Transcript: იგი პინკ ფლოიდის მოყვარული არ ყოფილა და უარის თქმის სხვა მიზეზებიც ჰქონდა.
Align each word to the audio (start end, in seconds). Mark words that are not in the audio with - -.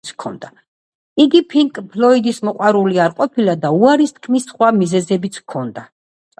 იგი 1.25 1.41
პინკ 1.51 1.77
ფლოიდის 1.91 2.41
მოყვარული 2.49 3.03
არ 3.05 3.15
ყოფილა 3.21 3.57
და 3.67 3.73
უარის 3.79 4.17
თქმის 4.19 4.51
სხვა 4.53 4.73
მიზეზებიც 4.83 5.43
ჰქონდა. 5.47 5.89